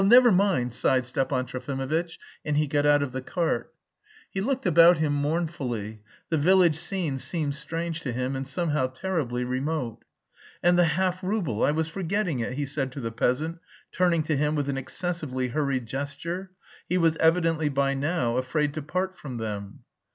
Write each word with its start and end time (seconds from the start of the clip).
never 0.03 0.31
mind," 0.31 0.73
sighed 0.73 1.05
Stepan 1.05 1.45
Trofimovitch, 1.45 2.17
and 2.43 2.57
he 2.57 2.65
got 2.65 2.87
out 2.87 3.03
of 3.03 3.11
the 3.11 3.21
cart. 3.21 3.71
He 4.31 4.41
looked 4.41 4.65
about 4.65 4.97
him 4.97 5.13
mournfully; 5.13 6.01
the 6.29 6.39
village 6.39 6.75
scene 6.75 7.19
seemed 7.19 7.53
strange 7.53 7.99
to 8.01 8.11
him 8.11 8.35
and 8.35 8.47
somehow 8.47 8.87
terribly 8.87 9.43
remote. 9.43 10.03
"And 10.63 10.75
the 10.75 10.85
half 10.97 11.21
rouble, 11.23 11.63
I 11.63 11.69
was 11.69 11.87
forgetting 11.87 12.39
it!" 12.39 12.53
he 12.53 12.65
said 12.65 12.91
to 12.93 12.99
the 12.99 13.11
peasant, 13.11 13.59
turning 13.91 14.23
to 14.23 14.35
him 14.35 14.55
with 14.55 14.69
an 14.69 14.77
excessively 14.79 15.49
hurried 15.49 15.85
gesture; 15.85 16.49
he 16.89 16.97
was 16.97 17.15
evidently 17.17 17.69
by 17.69 17.93
now 17.93 18.37
afraid 18.37 18.73
to 18.73 18.81
part 18.81 19.15
from 19.15 19.37
them. 19.37 19.81